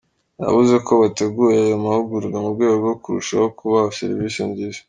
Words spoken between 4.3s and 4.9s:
nziza.